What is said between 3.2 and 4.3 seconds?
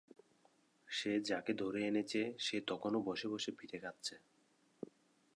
বসে পিঠে খাচ্ছে।